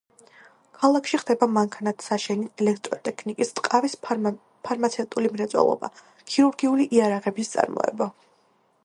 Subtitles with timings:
[0.83, 5.93] ქალაქში ხდება მანქანათსაშენი, ელექტროტექნიკის, ტყავის, ფარმაცევტული მრეწველობა,
[6.33, 8.11] ქირურგიული იარაღების წარმოება.